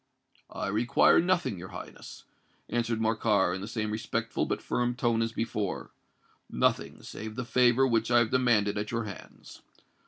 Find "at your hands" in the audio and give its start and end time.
8.79-9.61